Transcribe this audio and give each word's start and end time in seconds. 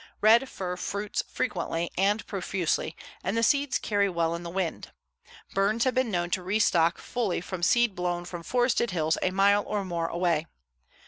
Red 0.19 0.49
fir 0.49 0.77
fruits 0.77 1.21
frequently 1.31 1.91
and 1.95 2.25
profusely, 2.25 2.95
and 3.23 3.37
the 3.37 3.43
seeds 3.43 3.77
carry 3.77 4.09
well 4.09 4.33
in 4.33 4.41
the 4.41 4.49
wind. 4.49 4.91
Burns 5.53 5.83
have 5.83 5.93
been 5.93 6.09
known 6.09 6.31
to 6.31 6.41
restock 6.41 6.97
fully 6.97 7.39
from 7.39 7.61
seed 7.61 7.93
blown 7.93 8.25
from 8.25 8.41
forested 8.41 8.89
hills 8.89 9.19
a 9.21 9.29
mile 9.29 9.63
or 9.63 9.85
more 9.85 10.07
away. 10.07 10.47